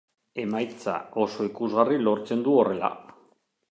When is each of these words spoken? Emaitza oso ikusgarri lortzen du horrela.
Emaitza 0.43 0.95
oso 1.25 1.47
ikusgarri 1.51 2.03
lortzen 2.09 2.45
du 2.49 2.61
horrela. 2.63 2.95